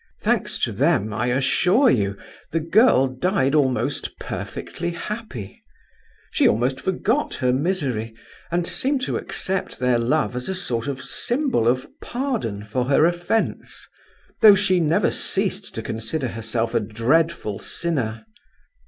Thanks 0.23 0.57
to 0.63 0.71
them, 0.71 1.13
I 1.13 1.27
assure 1.27 1.87
you, 1.91 2.17
the 2.51 2.59
girl 2.59 3.05
died 3.05 3.53
almost 3.53 4.17
perfectly 4.17 4.89
happy. 4.89 5.61
She 6.31 6.47
almost 6.47 6.81
forgot 6.81 7.35
her 7.35 7.53
misery, 7.53 8.15
and 8.49 8.65
seemed 8.65 9.03
to 9.03 9.17
accept 9.17 9.77
their 9.77 9.99
love 9.99 10.35
as 10.35 10.49
a 10.49 10.55
sort 10.55 10.87
of 10.87 11.03
symbol 11.03 11.67
of 11.67 11.85
pardon 12.01 12.63
for 12.63 12.85
her 12.85 13.05
offence, 13.05 13.87
though 14.41 14.55
she 14.55 14.79
never 14.79 15.11
ceased 15.11 15.75
to 15.75 15.83
consider 15.83 16.29
herself 16.29 16.73
a 16.73 16.79
dreadful 16.79 17.59
sinner. 17.59 18.25